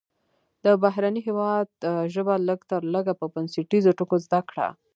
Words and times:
د 0.63 0.65
بهرني 0.83 1.21
هیواد 1.27 1.69
ژبه 2.13 2.35
لږ 2.47 2.59
تر 2.71 2.81
لږه 2.93 3.13
په 3.19 3.25
بنسټیزو 3.33 3.91
ټکو 3.99 4.15
زده 4.25 4.39
کړه. 4.49 4.67